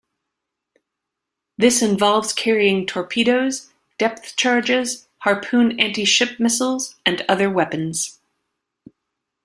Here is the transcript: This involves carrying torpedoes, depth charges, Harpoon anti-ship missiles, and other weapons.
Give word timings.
This 1.59 1.83
involves 1.83 2.33
carrying 2.33 2.87
torpedoes, 2.87 3.71
depth 3.99 4.35
charges, 4.35 5.07
Harpoon 5.19 5.79
anti-ship 5.79 6.39
missiles, 6.39 6.95
and 7.05 7.23
other 7.29 7.51
weapons. 7.51 8.19